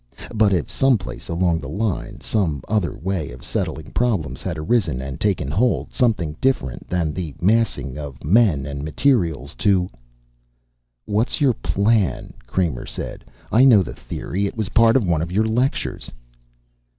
[0.33, 5.19] "But if someplace along the line some other way of settling problems had arisen and
[5.21, 9.91] taken hold, something different than the massing of men and material to"
[11.05, 13.25] "What's your plan?" Kramer said.
[13.51, 14.47] "I know the theory.
[14.47, 16.09] It was part of one of your lectures."